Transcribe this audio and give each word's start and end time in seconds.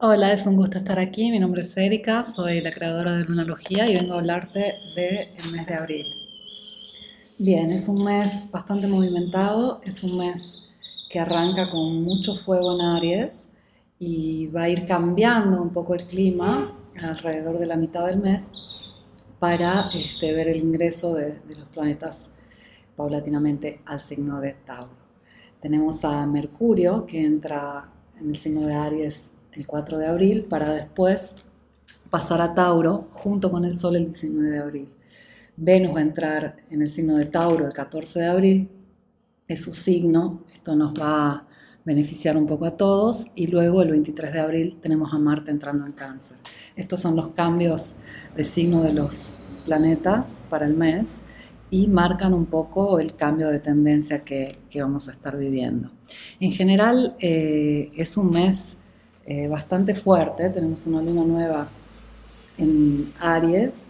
Hola, 0.00 0.32
es 0.32 0.46
un 0.46 0.54
gusto 0.54 0.78
estar 0.78 1.00
aquí. 1.00 1.32
Mi 1.32 1.40
nombre 1.40 1.62
es 1.62 1.76
Erika, 1.76 2.22
soy 2.22 2.60
la 2.60 2.70
creadora 2.70 3.16
de 3.16 3.24
Lunalogía 3.24 3.90
y 3.90 3.96
vengo 3.96 4.14
a 4.14 4.18
hablarte 4.18 4.74
del 4.94 5.52
mes 5.52 5.66
de 5.66 5.74
abril. 5.74 6.06
Bien, 7.36 7.72
es 7.72 7.88
un 7.88 8.04
mes 8.04 8.48
bastante 8.52 8.86
movimentado, 8.86 9.82
es 9.82 10.04
un 10.04 10.18
mes 10.18 10.68
que 11.10 11.18
arranca 11.18 11.68
con 11.68 12.04
mucho 12.04 12.36
fuego 12.36 12.76
en 12.76 12.80
Aries 12.80 13.42
y 13.98 14.46
va 14.46 14.62
a 14.62 14.68
ir 14.68 14.86
cambiando 14.86 15.60
un 15.60 15.70
poco 15.70 15.96
el 15.96 16.06
clima 16.06 16.78
alrededor 17.02 17.58
de 17.58 17.66
la 17.66 17.74
mitad 17.74 18.06
del 18.06 18.20
mes 18.20 18.52
para 19.40 19.90
este, 19.92 20.32
ver 20.32 20.46
el 20.46 20.58
ingreso 20.58 21.14
de, 21.14 21.32
de 21.32 21.56
los 21.58 21.66
planetas 21.70 22.28
paulatinamente 22.94 23.80
al 23.84 23.98
signo 23.98 24.40
de 24.40 24.52
Tauro. 24.64 24.94
Tenemos 25.60 26.04
a 26.04 26.24
Mercurio 26.24 27.04
que 27.04 27.20
entra 27.20 27.90
en 28.20 28.28
el 28.28 28.36
signo 28.36 28.64
de 28.64 28.74
Aries 28.74 29.32
el 29.58 29.66
4 29.66 29.98
de 29.98 30.06
abril, 30.06 30.44
para 30.44 30.70
después 30.70 31.34
pasar 32.10 32.40
a 32.40 32.54
Tauro 32.54 33.08
junto 33.10 33.50
con 33.50 33.64
el 33.64 33.74
Sol 33.74 33.96
el 33.96 34.04
19 34.06 34.50
de 34.50 34.58
abril. 34.58 34.88
Venus 35.56 35.94
va 35.94 35.98
a 35.98 36.02
entrar 36.02 36.56
en 36.70 36.80
el 36.80 36.90
signo 36.90 37.16
de 37.16 37.26
Tauro 37.26 37.66
el 37.66 37.72
14 37.72 38.20
de 38.20 38.26
abril, 38.26 38.70
es 39.48 39.64
su 39.64 39.74
signo, 39.74 40.44
esto 40.52 40.76
nos 40.76 40.94
va 40.94 41.30
a 41.30 41.46
beneficiar 41.84 42.36
un 42.36 42.46
poco 42.46 42.66
a 42.66 42.76
todos, 42.76 43.26
y 43.34 43.48
luego 43.48 43.82
el 43.82 43.90
23 43.90 44.32
de 44.32 44.38
abril 44.38 44.78
tenemos 44.80 45.12
a 45.12 45.18
Marte 45.18 45.50
entrando 45.50 45.84
en 45.84 45.92
cáncer. 45.92 46.36
Estos 46.76 47.00
son 47.00 47.16
los 47.16 47.28
cambios 47.30 47.96
de 48.36 48.44
signo 48.44 48.82
de 48.82 48.92
los 48.92 49.40
planetas 49.64 50.44
para 50.48 50.66
el 50.66 50.74
mes 50.74 51.16
y 51.70 51.88
marcan 51.88 52.32
un 52.32 52.46
poco 52.46 53.00
el 53.00 53.16
cambio 53.16 53.48
de 53.48 53.58
tendencia 53.58 54.22
que, 54.24 54.58
vamos 54.76 55.08
a 55.08 55.10
estar 55.10 55.36
viviendo. 55.36 55.90
En 56.38 56.52
general 56.52 57.16
eh, 57.18 57.90
es 57.96 58.16
un 58.16 58.30
mes 58.30 58.77
eh, 59.30 59.46
bastante 59.46 59.94
fuerte. 59.94 60.48
Tenemos 60.48 60.86
una 60.86 61.02
luna 61.02 61.22
nueva 61.22 61.68
en 62.56 63.12
Aries 63.20 63.88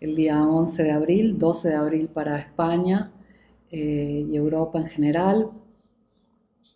el 0.00 0.16
día 0.16 0.42
11 0.42 0.82
de 0.82 0.90
abril, 0.90 1.38
12 1.38 1.68
de 1.68 1.74
abril 1.76 2.08
para 2.08 2.36
España 2.36 3.12
eh, 3.70 4.26
y 4.28 4.36
Europa 4.36 4.80
en 4.80 4.86
general. 4.86 5.50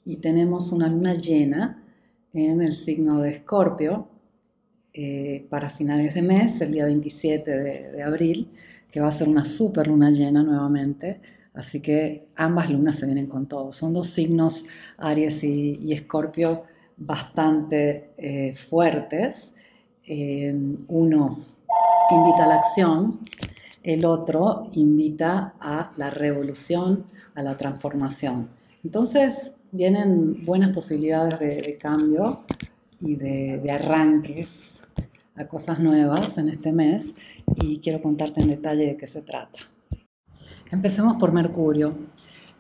Y 0.04 0.18
tenemos 0.18 0.70
una 0.70 0.86
luna 0.86 1.14
llena 1.14 1.82
en 2.32 2.62
el 2.62 2.74
signo 2.74 3.20
de 3.20 3.30
Escorpio 3.30 4.06
eh, 4.92 5.48
para 5.50 5.68
finales 5.68 6.14
de 6.14 6.22
mes, 6.22 6.60
el 6.60 6.70
día 6.70 6.84
27 6.84 7.50
de, 7.50 8.02
abril, 8.04 8.46
que 8.92 9.00
va 9.00 9.08
a 9.08 9.12
ser 9.12 9.28
una 9.28 9.44
super 9.44 9.88
luna 9.88 10.12
llena 10.12 10.44
nuevamente. 10.44 11.20
Así 11.52 11.80
que 11.80 12.28
ambas 12.36 12.70
lunas 12.70 12.94
se 12.94 13.06
vienen 13.06 13.26
con 13.26 13.46
todo. 13.46 13.72
Son 13.72 13.92
dos 13.92 14.06
signos, 14.06 14.66
Aries 14.98 15.42
y 15.42 15.92
Escorpio, 15.92 16.62
bastante 16.98 18.10
eh, 18.16 18.54
fuertes. 18.54 19.52
Eh, 20.04 20.54
uno 20.88 21.38
invita 22.10 22.44
a 22.44 22.48
la 22.48 22.54
acción, 22.56 23.20
el 23.82 24.04
otro 24.04 24.68
invita 24.72 25.54
a 25.60 25.92
la 25.96 26.10
revolución, 26.10 27.06
a 27.34 27.42
la 27.42 27.56
transformación. 27.56 28.48
Entonces 28.82 29.52
vienen 29.70 30.44
buenas 30.44 30.72
posibilidades 30.72 31.38
de, 31.38 31.78
cambio 31.78 32.40
y 33.00 33.16
de, 33.16 33.60
de, 33.62 33.70
arranques 33.70 34.80
a 35.36 35.46
cosas 35.46 35.78
nuevas 35.78 36.38
en 36.38 36.48
este 36.48 36.72
mes 36.72 37.14
y 37.56 37.78
quiero 37.78 38.02
contarte 38.02 38.40
en 38.40 38.48
detalle 38.48 38.86
de 38.86 38.96
qué 38.96 39.06
se 39.06 39.22
trata. 39.22 39.58
Empecemos 40.70 41.16
por 41.16 41.32
Mercurio. 41.32 41.94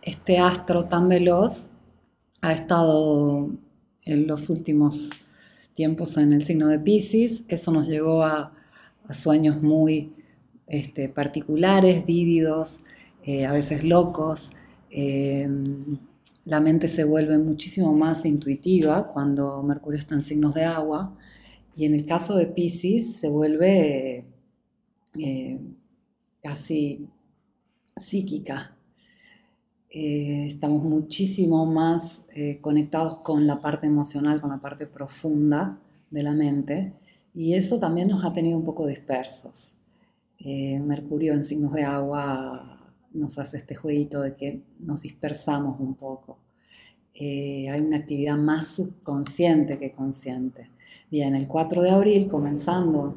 Este 0.02 0.38
astro 0.38 0.84
tan 0.84 1.08
veloz 1.08 1.70
ha 2.40 2.52
estado 2.52 3.50
en 4.08 4.26
los 4.26 4.50
últimos 4.50 5.10
tiempos 5.74 6.16
en 6.16 6.32
el 6.32 6.42
signo 6.44 6.68
de 6.68 6.78
Pisces. 6.78 7.44
Eso 7.48 7.70
nos 7.70 7.86
llevó 7.86 8.24
a, 8.24 8.52
sueños 9.10 9.62
muy 9.62 10.12
este, 10.66 11.08
particulares, 11.08 12.04
vívidos, 12.04 12.80
eh, 13.24 13.46
a 13.46 13.52
veces 13.52 13.84
locos. 13.84 14.50
Em, 14.90 15.98
la 16.44 16.60
mente 16.60 16.88
se 16.88 17.04
vuelve 17.04 17.38
muchísimo 17.38 17.92
más 17.94 18.24
intuitiva 18.24 19.06
cuando 19.06 19.62
Mercurio 19.62 19.98
está 19.98 20.14
en 20.14 20.22
signos 20.22 20.54
de 20.54 20.64
agua 20.64 21.16
y 21.76 21.84
en 21.84 21.94
el 21.94 22.06
caso 22.06 22.36
de 22.36 22.46
Pisces 22.46 23.16
se 23.16 23.28
vuelve 23.28 24.24
eh, 25.18 25.60
casi 26.42 27.06
psíquica, 27.96 28.76
eh, 29.90 30.46
estamos 30.46 30.84
muchísimo 30.84 31.64
más 31.64 32.20
eh, 32.34 32.58
conectados 32.60 33.16
con 33.18 33.46
la 33.46 33.60
parte 33.62 33.86
emocional, 33.86 34.40
con 34.40 34.50
la 34.50 34.58
parte 34.58 34.86
profunda 34.86 35.78
de 36.10 36.22
la 36.22 36.32
mente, 36.32 36.92
y 37.34 37.54
eso 37.54 37.78
también 37.78 38.08
nos 38.08 38.24
ha 38.24 38.32
tenido 38.34 38.58
un 38.58 38.64
poco 38.64 38.86
dispersos. 38.86 39.74
Eh, 40.38 40.78
Mercurio 40.80 41.32
en 41.32 41.44
signos 41.44 41.72
de 41.72 41.84
agua 41.84 42.92
nos 43.12 43.38
hace 43.38 43.56
este 43.56 43.74
jueguito 43.74 44.20
de 44.20 44.36
que 44.36 44.62
nos 44.78 45.00
dispersamos 45.02 45.80
un 45.80 45.94
poco. 45.94 46.38
hay 47.20 47.80
una 47.80 47.96
actividad 47.98 48.36
más 48.36 48.68
subconsciente 48.68 49.78
que 49.78 49.92
consciente. 49.92 50.70
Bien, 51.10 51.34
el 51.34 51.48
4 51.48 51.82
de 51.82 51.90
abril, 51.90 52.28
comenzando 52.28 53.16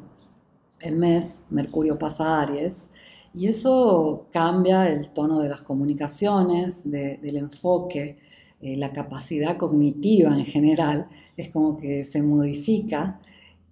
el 0.80 0.96
mes, 0.96 1.38
Mercurio 1.50 1.98
pasa 1.98 2.38
a 2.38 2.42
Aries, 2.42 2.88
y 3.34 3.46
eso 3.46 4.26
cambia 4.30 4.88
el 4.88 5.10
tono 5.10 5.40
de 5.40 5.48
las 5.48 5.62
comunicaciones, 5.62 6.90
del 6.90 7.36
enfoque, 7.36 8.18
eh, 8.60 8.76
la 8.76 8.92
capacidad 8.92 9.56
cognitiva 9.56 10.36
en 10.36 10.44
general, 10.44 11.08
es 11.36 11.48
como 11.50 11.78
que 11.78 12.04
se 12.04 12.22
modifica 12.22 13.20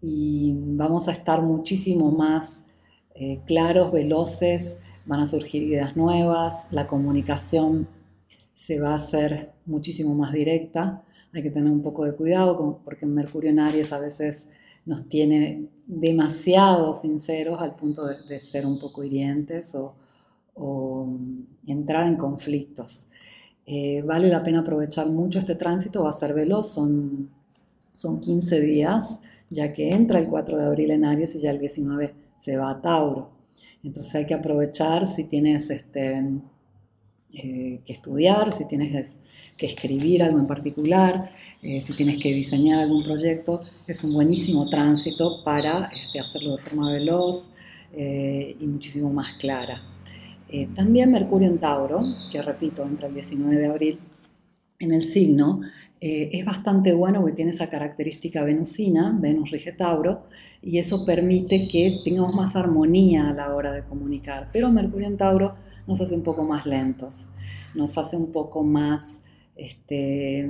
y 0.00 0.54
vamos 0.56 1.08
a 1.08 1.12
estar 1.12 1.42
muchísimo 1.42 2.10
más 2.10 2.64
eh, 3.14 3.40
claros, 3.46 3.92
veloces, 3.92 4.78
van 5.06 5.20
a 5.20 5.26
surgir 5.26 5.62
ideas 5.62 5.96
nuevas, 5.96 6.66
la 6.70 6.86
comunicación 6.86 7.86
se 8.54 8.80
va 8.80 8.92
a 8.92 8.94
hacer 8.94 9.52
muchísimo 9.66 10.14
más 10.14 10.32
directa, 10.32 11.02
hay 11.32 11.42
que 11.42 11.50
tener 11.50 11.70
un 11.70 11.82
poco 11.82 12.04
de 12.04 12.14
cuidado 12.14 12.80
porque 12.84 13.04
en 13.04 13.14
Mercurio 13.14 13.50
en 13.50 13.60
Aries 13.60 13.92
a 13.92 13.98
veces 13.98 14.48
nos 14.86 15.08
tiene 15.08 15.68
demasiado 15.86 16.94
sinceros 16.94 17.60
al 17.60 17.74
punto 17.74 18.06
de, 18.06 18.40
ser 18.40 18.66
un 18.66 18.78
poco 18.78 19.04
hirientes 19.04 19.74
o, 19.74 19.94
entrar 21.66 22.06
en 22.06 22.16
conflictos. 22.16 23.06
Eh, 23.64 24.02
vale 24.02 24.28
la 24.28 24.42
pena 24.42 24.60
aprovechar 24.60 25.06
mucho 25.06 25.38
este 25.38 25.54
tránsito, 25.54 26.04
va 26.04 26.10
a 26.10 26.12
ser 26.12 26.34
veloz, 26.34 26.68
son, 26.72 27.30
son 27.94 28.20
15 28.20 28.60
días, 28.60 29.20
ya 29.48 29.72
que 29.72 29.92
entra 29.92 30.18
el 30.18 30.28
4 30.28 30.58
de 30.58 30.64
abril 30.64 30.90
en 30.90 31.04
Aries 31.04 31.34
y 31.34 31.40
ya 31.40 31.50
el 31.50 31.60
19 31.60 32.14
se 32.38 32.56
va 32.56 32.70
a 32.70 32.82
Tauro. 32.82 33.30
Entonces 33.82 34.14
hay 34.14 34.26
que 34.26 34.34
aprovechar 34.34 35.06
si 35.06 35.24
tienes 35.24 35.70
este, 35.70 36.22
eh, 37.32 37.80
que 37.86 37.92
estudiar, 37.92 38.50
si 38.50 38.64
tienes 38.64 39.20
que 39.56 39.66
escribir 39.66 40.20
algo 40.24 40.40
en 40.40 40.48
particular, 40.48 41.30
eh, 41.62 41.80
si 41.80 41.92
tienes 41.92 42.20
que 42.20 42.32
diseñar 42.32 42.80
algún 42.80 43.04
proyecto, 43.04 43.60
es 43.86 44.02
un 44.02 44.14
buenísimo 44.14 44.68
tránsito 44.68 45.44
para 45.44 45.88
este, 45.94 46.18
hacerlo 46.18 46.56
de 46.56 46.58
forma 46.58 46.90
veloz 46.90 47.48
eh, 47.92 48.56
y 48.58 48.66
muchísimo 48.66 49.12
más 49.12 49.34
clara. 49.34 49.80
también 50.74 51.12
Mercurio 51.12 51.46
en 51.48 51.58
Tauro, 51.58 52.00
que 52.32 52.42
repito, 52.42 52.82
entra 52.84 53.06
el 53.06 53.14
19 53.14 53.56
de 53.56 53.66
abril 53.66 54.00
en 54.80 54.92
el 54.92 55.02
signo, 55.02 55.60
es 56.00 56.44
bastante 56.44 56.94
bueno 56.94 57.20
porque 57.20 57.36
tiene 57.36 57.52
esa 57.52 57.68
característica 57.68 58.42
venusina, 58.42 59.16
Venus 59.20 59.50
rige 59.50 59.70
Tauro, 59.70 60.24
y 60.62 60.78
eso 60.78 61.04
permite 61.04 61.68
que 61.68 61.98
tengamos 62.04 62.34
más 62.34 62.56
armonía 62.56 63.28
a 63.28 63.34
la 63.34 63.54
hora 63.54 63.72
de 63.72 63.84
comunicar. 63.84 64.48
Pero 64.52 64.70
Mercurio 64.70 65.06
en 65.06 65.18
Tauro 65.18 65.54
nos 65.90 66.00
hace 66.00 66.14
un 66.14 66.22
poco 66.22 66.44
más 66.44 66.66
lentos, 66.66 67.30
nos 67.74 67.98
hace 67.98 68.16
un 68.16 68.30
poco 68.30 68.62
más 68.62 69.18
este, 69.56 70.48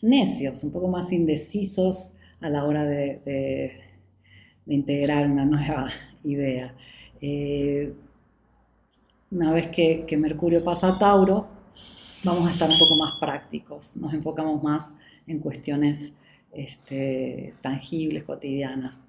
necios, 0.00 0.62
un 0.62 0.70
poco 0.70 0.86
más 0.86 1.10
indecisos 1.10 2.10
a 2.40 2.48
la 2.48 2.64
hora 2.64 2.84
de, 2.84 3.72
integrar 4.66 5.28
una 5.28 5.44
nueva 5.44 5.88
idea. 6.24 6.74
Eh, 7.20 7.92
una 9.32 9.52
vez 9.52 9.66
que, 9.66 10.16
Mercurio 10.16 10.62
pasa 10.62 10.88
a 10.88 10.98
Tauro, 10.98 11.48
vamos 12.22 12.48
a 12.48 12.52
estar 12.52 12.70
un 12.70 12.78
poco 12.78 12.96
más 13.00 13.14
prácticos, 13.18 13.96
nos 13.96 14.14
enfocamos 14.14 14.62
más 14.62 14.92
en 15.26 15.40
cuestiones 15.40 16.12
este, 16.52 17.54
tangibles, 17.62 18.22
cotidianas 18.22 19.02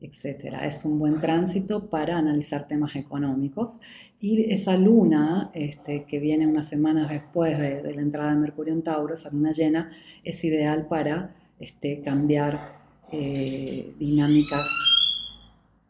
etcétera. 0.00 0.66
Es 0.66 0.84
un 0.84 0.98
buen 0.98 1.20
tránsito 1.20 1.88
para 1.88 2.18
analizar 2.18 2.68
temas 2.68 2.96
económicos. 2.96 3.78
Y 4.20 4.52
esa 4.52 4.76
luna, 4.76 5.50
este, 5.54 6.04
que 6.04 6.18
viene 6.18 6.46
unas 6.46 6.68
semanas 6.68 7.10
después 7.10 7.58
de, 7.58 7.94
la 7.94 8.02
entrada 8.02 8.30
de 8.30 8.36
Mercurio 8.36 8.72
en 8.74 8.82
Tauro, 8.82 9.14
esa 9.14 9.30
luna 9.30 9.52
llena, 9.52 9.90
es 10.24 10.44
ideal 10.44 10.86
para 10.86 11.34
este, 11.58 12.00
cambiar 12.02 12.76
eh, 13.12 13.94
dinámicas 13.98 14.66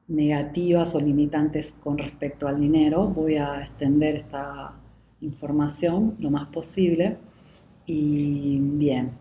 negativas 0.08 0.94
o 0.94 1.00
limitantes 1.00 1.72
con 1.72 1.98
respecto 1.98 2.46
al 2.46 2.60
dinero. 2.60 3.08
Voy 3.08 3.36
a 3.36 3.60
extender 3.60 4.16
esta 4.16 4.74
información 5.20 6.14
lo 6.20 6.30
más 6.30 6.48
posible. 6.48 7.16
Y 7.86 8.58
bien, 8.60 9.12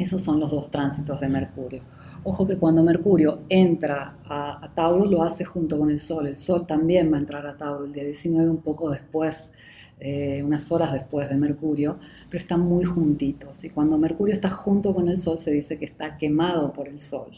Esos 0.00 0.22
son 0.22 0.40
los 0.40 0.50
dos 0.50 0.70
tránsitos 0.70 1.20
de 1.20 1.28
Mercurio. 1.28 1.82
Ojo 2.24 2.46
que 2.46 2.56
cuando 2.56 2.82
Mercurio 2.82 3.40
entra 3.50 4.16
a, 4.24 4.72
Tauro 4.74 5.04
lo 5.04 5.22
hace 5.22 5.44
junto 5.44 5.78
con 5.78 5.90
el 5.90 6.00
Sol. 6.00 6.26
El 6.26 6.38
Sol 6.38 6.66
también 6.66 7.12
va 7.12 7.18
a 7.18 7.20
entrar 7.20 7.46
a 7.46 7.54
Tauro 7.54 7.84
el 7.84 7.92
día 7.92 8.04
19, 8.04 8.48
un 8.48 8.62
poco 8.62 8.90
después, 8.90 9.50
eh, 9.98 10.42
unas 10.42 10.72
horas 10.72 10.94
después 10.94 11.28
de 11.28 11.36
Mercurio, 11.36 11.98
pero 12.30 12.40
están 12.40 12.60
muy 12.60 12.84
juntitos. 12.84 13.62
Y 13.64 13.68
cuando 13.68 13.98
Mercurio 13.98 14.34
está 14.34 14.48
junto 14.48 14.94
con 14.94 15.06
el 15.06 15.18
Sol 15.18 15.38
se 15.38 15.52
dice 15.52 15.78
que 15.78 15.84
está 15.84 16.16
quemado 16.16 16.72
por 16.72 16.88
el 16.88 16.98
Sol. 16.98 17.32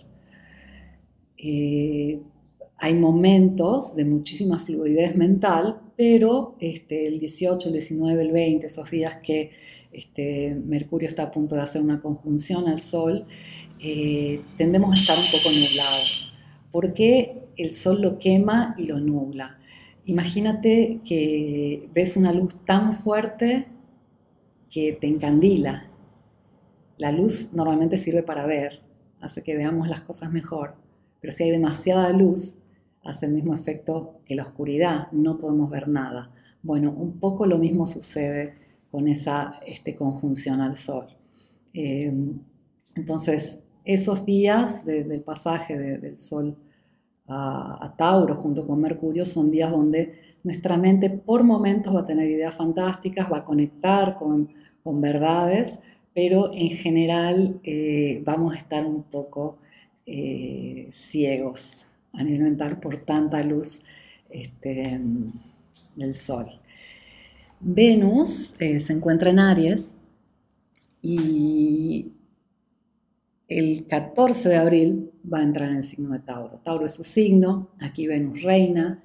Eh, 1.36 2.22
hay 2.78 2.94
momentos 2.94 3.96
de 3.96 4.04
muchísima 4.04 4.60
fluidez 4.60 5.16
mental, 5.16 5.80
pero 5.96 6.56
este, 6.60 7.06
el 7.06 7.18
18, 7.18 7.68
el 7.68 7.72
19, 7.74 8.22
el 8.22 8.32
20, 8.32 8.66
esos 8.66 8.90
días 8.90 9.16
que 9.22 9.50
este, 9.92 10.54
Mercurio 10.54 11.08
está 11.08 11.24
a 11.24 11.30
punto 11.30 11.54
de 11.54 11.62
hacer 11.62 11.82
una 11.82 12.00
conjunción 12.00 12.68
al 12.68 12.80
Sol, 12.80 13.26
eh, 13.78 14.40
tendemos 14.56 14.96
a 14.96 15.00
estar 15.00 15.16
un 15.16 15.24
poco 15.24 15.50
nublados. 15.50 16.34
porque 16.70 17.42
el 17.56 17.72
Sol 17.72 18.00
lo 18.00 18.18
quema 18.18 18.74
y 18.78 18.84
lo 18.86 18.98
nubla? 18.98 19.58
Imagínate 20.06 21.00
que 21.04 21.88
ves 21.94 22.16
una 22.16 22.32
luz 22.32 22.64
tan 22.64 22.92
fuerte 22.94 23.66
que 24.70 24.92
te 24.94 25.06
encandila. 25.06 25.90
La 26.96 27.12
luz 27.12 27.52
normalmente 27.52 27.96
sirve 27.98 28.22
para 28.22 28.46
ver, 28.46 28.80
hace 29.20 29.42
que 29.42 29.56
veamos 29.56 29.88
las 29.88 30.00
cosas 30.00 30.32
mejor, 30.32 30.74
pero 31.20 31.32
si 31.32 31.44
hay 31.44 31.50
demasiada 31.50 32.12
luz, 32.12 32.61
hace 33.04 33.26
el 33.26 33.32
mismo 33.32 33.54
efecto 33.54 34.20
que 34.24 34.34
la 34.34 34.42
oscuridad, 34.42 35.10
no 35.12 35.38
podemos 35.38 35.70
ver 35.70 35.88
nada. 35.88 36.30
Bueno, 36.62 36.92
un 36.92 37.18
poco 37.18 37.46
lo 37.46 37.58
mismo 37.58 37.86
sucede 37.86 38.54
con 38.90 39.08
esa 39.08 39.50
este, 39.66 39.96
conjunción 39.96 40.60
al 40.60 40.76
Sol. 40.76 41.06
Eh, 41.74 42.12
entonces, 42.94 43.60
esos 43.84 44.24
días 44.24 44.84
del 44.84 45.22
pasaje 45.22 45.76
del 45.76 46.18
Sol 46.18 46.56
a, 47.26 47.94
Tauro 47.96 48.36
junto 48.36 48.66
con 48.66 48.80
Mercurio 48.80 49.24
son 49.24 49.50
días 49.50 49.70
donde 49.70 50.36
nuestra 50.44 50.76
mente 50.76 51.10
por 51.10 51.44
momentos 51.44 51.94
va 51.94 52.00
a 52.00 52.06
tener 52.06 52.28
ideas 52.30 52.54
fantásticas, 52.54 53.30
va 53.32 53.38
a 53.38 53.44
conectar 53.44 54.16
con, 54.16 54.48
verdades, 54.84 55.78
pero 56.12 56.52
en 56.52 56.70
general 56.70 57.60
eh, 57.62 58.20
vamos 58.24 58.54
a 58.54 58.58
estar 58.58 58.84
un 58.84 59.04
poco 59.04 59.58
eh, 60.04 60.88
ciegos 60.92 61.81
a 62.12 62.22
nivel 62.22 62.42
mental 62.42 62.78
por 62.80 62.98
tanta 62.98 63.42
luz 63.42 63.80
este, 64.30 65.00
del 65.96 66.14
Sol. 66.14 66.46
Venus 67.60 68.54
eh, 68.58 68.80
se 68.80 68.92
encuentra 68.92 69.30
en 69.30 69.38
Aries 69.38 69.96
y 71.00 72.12
el 73.48 73.86
14 73.86 74.48
de 74.48 74.56
abril 74.56 75.10
va 75.32 75.38
a 75.38 75.42
entrar 75.42 75.70
en 75.70 75.76
el 75.76 75.84
signo 75.84 76.10
de 76.10 76.20
Tauro. 76.20 76.60
Tauro 76.64 76.86
es 76.86 76.94
su 76.94 77.04
signo, 77.04 77.70
aquí 77.80 78.06
Venus 78.06 78.42
reina, 78.42 79.02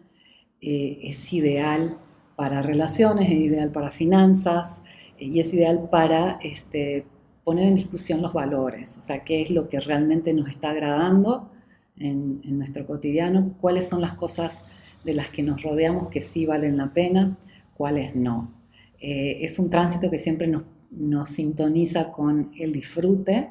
eh, 0.61 0.99
es 1.03 1.33
ideal 1.33 1.99
para 2.35 2.61
relaciones, 2.61 3.29
es 3.29 3.37
ideal 3.37 3.71
para 3.71 3.91
finanzas 3.91 4.81
eh, 5.19 5.25
y 5.25 5.39
es 5.39 5.53
ideal 5.53 5.89
para 5.91 6.39
este, 6.41 7.05
poner 7.43 7.67
en 7.67 7.75
discusión 7.75 8.21
los 8.21 8.33
valores, 8.33 8.97
o 8.97 9.01
sea, 9.01 9.23
qué 9.23 9.41
es 9.41 9.51
lo 9.51 9.69
que 9.69 9.79
realmente 9.79 10.33
nos 10.33 10.49
está 10.49 10.71
agradando 10.71 11.51
en, 11.99 12.41
nuestro 12.57 12.85
cotidiano, 12.85 13.55
cuáles 13.59 13.87
son 13.87 14.01
las 14.01 14.13
cosas 14.13 14.63
de 15.03 15.13
las 15.13 15.29
que 15.29 15.43
nos 15.43 15.61
rodeamos 15.63 16.09
que 16.09 16.21
sí 16.21 16.45
valen 16.45 16.77
la 16.77 16.93
pena 16.93 17.37
cuáles 17.77 18.15
no. 18.15 18.51
Eh, 18.99 19.37
es 19.41 19.59
un 19.59 19.69
tránsito 19.69 20.09
que 20.09 20.17
siempre 20.17 20.47
nos, 20.47 21.29
sintoniza 21.29 22.11
con 22.11 22.51
el 22.57 22.71
disfrute. 22.71 23.49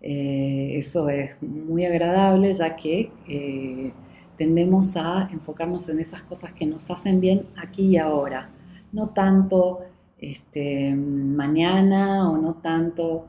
Eh, 0.00 0.76
eso 0.76 1.08
es 1.08 1.30
muy 1.42 1.84
agradable 1.84 2.54
ya 2.54 2.76
que 2.76 3.10
eh, 3.26 3.92
tendemos 4.36 4.96
a 4.96 5.28
enfocarnos 5.32 5.88
en 5.88 5.98
esas 5.98 6.22
cosas 6.22 6.52
que 6.52 6.66
nos 6.66 6.90
hacen 6.90 7.20
bien 7.20 7.46
aquí 7.56 7.86
y 7.86 7.96
ahora, 7.96 8.50
no 8.92 9.08
tanto 9.08 9.80
este, 10.18 10.94
mañana 10.94 12.30
o 12.30 12.38
no 12.38 12.54
tanto 12.54 13.26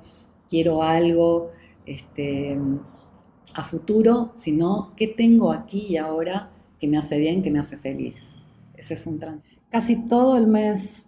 quiero 0.49 0.83
algo 0.83 1.51
este, 1.85 2.57
a 3.53 3.63
futuro, 3.63 4.31
sino 4.35 4.93
qué 4.95 5.07
tengo 5.07 5.51
aquí 5.51 5.87
y 5.89 5.97
ahora 5.97 6.49
que 6.79 6.87
me 6.87 6.97
hace 6.97 7.17
bien, 7.17 7.43
que 7.43 7.51
me 7.51 7.59
hace 7.59 7.77
feliz. 7.77 8.31
Ese 8.75 8.95
es 8.95 9.07
un 9.07 9.19
tránsito 9.19 9.55
casi 9.75 9.97
todo 10.07 10.37
el 10.37 10.47
mes 10.47 11.05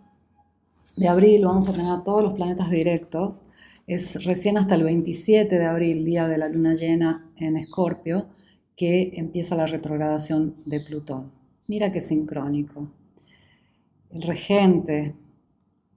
de 0.98 1.07
abril 1.07 1.45
vamos 1.45 1.69
a 1.69 1.72
tener 1.72 1.89
a 1.89 2.04
todos 2.04 2.22
los 2.22 2.34
planetas 2.34 2.69
directos. 2.69 3.42
Es 3.88 4.25
recién 4.25 4.57
hasta 4.57 4.75
el 4.75 4.84
27 4.84 5.57
de 5.57 5.66
abril, 5.66 6.04
día 6.04 6.28
de 6.28 6.38
la 6.38 6.50
luna 6.50 6.74
llena 6.74 7.31
en 7.38 7.56
Escorpio, 7.56 8.28
que 8.75 9.13
empieza 9.13 9.56
la 9.56 9.68
retrogradación 9.68 10.56
de 10.66 10.81
Plutón. 10.81 11.31
Mira 11.68 11.94
qué 11.94 12.01
sincrónico. 12.01 12.90
El 14.10 14.24
regente 14.24 15.16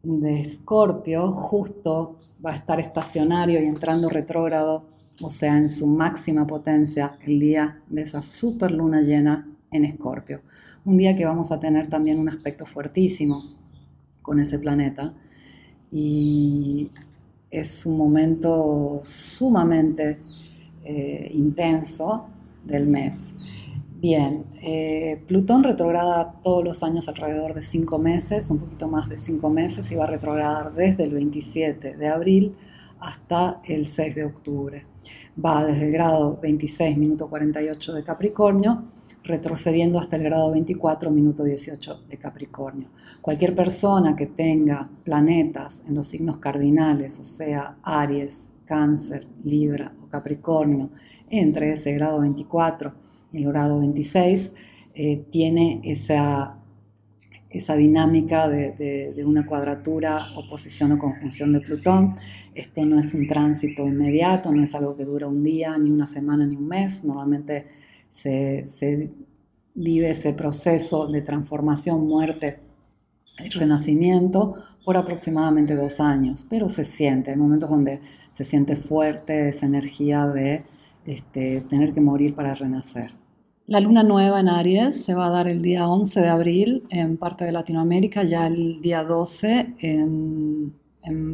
de 0.05 0.41
Escorpio 0.41 1.33
justo 1.33 2.21
va 2.47 2.53
a 2.53 2.55
estar 2.55 2.79
estacionario 2.79 3.61
y 3.61 3.67
entrando 3.67 4.09
retrógrado, 4.09 4.85
o 5.21 5.31
sea, 5.31 5.57
en 5.57 5.71
su 5.71 5.87
máxima 5.87 6.47
potencia, 6.47 7.19
el 7.23 7.41
día 7.41 7.81
de 7.89 8.03
esa 8.03 8.23
super 8.23 8.71
luna 8.71 9.01
llena 9.03 9.49
en 9.71 9.85
Escorpio 9.85 10.41
un 10.85 10.97
día 10.97 11.15
que 11.15 11.25
vamos 11.25 11.53
a 11.53 11.61
tener 11.61 11.89
también 11.89 12.19
un 12.19 12.29
aspecto 12.29 12.67
fuertísimo 12.67 13.43
con 14.23 14.41
ese 14.41 14.59
planeta 14.59 15.13
y 15.91 16.91
es 17.51 17.85
un 17.85 17.97
momento 17.97 19.01
sumamente 19.03 20.17
eh, 20.85 21.31
intenso 21.35 22.27
del 22.65 22.87
mes. 22.87 23.31
Bien, 24.01 24.45
eh, 24.63 25.23
Plutón 25.27 25.63
retrograda 25.63 26.33
todos 26.43 26.65
los 26.65 26.83
años 26.83 27.09
alrededor 27.09 27.53
de 27.53 27.61
cinco 27.61 27.99
meses, 27.99 28.49
un 28.49 28.59
poquito 28.59 28.89
más 28.89 29.09
de 29.11 29.19
cinco 29.19 29.51
meses, 29.51 29.91
y 29.91 29.95
va 29.95 30.05
a 30.05 30.07
retrogradar 30.07 30.73
desde 30.73 31.05
el 31.05 31.13
27 31.13 31.97
de 31.97 32.09
abril 32.09 32.57
hasta 33.01 33.61
el 33.65 33.87
6 33.87 34.15
de 34.15 34.25
octubre. 34.25 34.87
Va 35.43 35.65
desde 35.65 35.87
el 35.87 35.93
grado 35.93 36.39
26, 36.41 36.97
minuto 36.97 37.29
48 37.29 37.95
de 37.95 38.05
Capricornio, 38.05 38.85
retrocediendo 39.23 39.99
hasta 39.99 40.17
el 40.17 40.25
grado 40.25 40.51
24, 40.53 41.11
minuto 41.11 41.45
18 41.45 42.03
de 42.09 42.17
Capricornio. 42.17 42.89
Cualquier 43.21 43.55
persona 43.55 44.17
que 44.17 44.27
tenga 44.27 44.91
planetas 45.05 45.83
en 45.87 45.95
los 45.95 46.09
signos 46.09 46.39
cardinales, 46.39 47.19
o 47.19 47.25
sea, 47.25 47.77
Aries, 47.83 48.51
Cáncer, 48.65 49.27
Libra 49.43 49.93
o 50.03 50.09
Capricornio, 50.09 50.91
entre 51.29 51.73
ese 51.73 51.93
grado 51.93 52.21
24 52.21 52.95
y 53.33 53.43
el 53.43 53.49
grado 53.53 53.81
26, 53.81 54.53
eh, 54.95 55.25
tiene 55.31 55.81
esa, 55.85 56.59
esa 57.51 57.75
dinámica 57.75 58.49
de, 58.49 59.23
una 59.27 59.45
cuadratura, 59.45 60.29
oposición 60.37 60.93
o 60.93 60.99
conjunción 60.99 61.53
de 61.53 61.61
Plutón. 61.61 62.15
Esto 62.55 62.87
no 62.87 62.99
es 62.99 63.13
un 63.13 63.27
tránsito 63.27 63.87
inmediato, 63.87 64.53
no 64.53 64.63
es 64.63 64.75
algo 64.75 64.97
que 64.97 65.05
dura 65.05 65.27
un 65.27 65.43
día, 65.43 65.77
ni 65.77 65.91
una 65.91 66.07
semana, 66.07 66.47
ni 66.47 66.57
un 66.57 66.69
mes. 66.69 67.05
Normalmente 67.05 67.67
se, 68.09 69.11
vive 69.75 70.11
ese 70.11 70.33
proceso 70.33 71.09
de 71.09 71.23
transformación, 71.23 72.07
muerte 72.07 72.61
y 73.45 73.49
renacimiento 73.51 74.55
por 74.85 74.97
aproximadamente 74.97 75.75
dos 75.75 76.01
años, 76.01 76.47
pero 76.49 76.69
se 76.69 76.85
siente, 76.85 77.31
hay 77.31 77.37
momentos 77.37 77.71
donde 77.71 78.01
se 78.33 78.45
siente 78.45 78.77
fuerte 78.77 79.49
esa 79.49 79.67
energía 79.67 80.27
de 80.27 80.65
este, 81.05 81.63
tener 81.63 81.93
que 81.95 82.01
morir 82.01 82.35
para 82.35 82.55
renacer. 82.55 83.20
La 83.71 83.79
luna 83.79 84.03
nueva 84.03 84.41
en 84.41 84.49
Aries 84.49 85.01
se 85.01 85.15
va 85.15 85.27
a 85.27 85.31
dar 85.31 85.47
el 85.47 85.63
día 85.63 85.87
11 85.89 86.23
de 86.23 86.29
abril 86.29 86.83
en 86.91 87.17
parte 87.17 87.45
de 87.45 87.53
Latinoamérica, 87.53 88.25
ya 88.25 88.49
el 88.49 88.81
día 88.83 89.05
12 89.05 89.75
en 89.79 90.75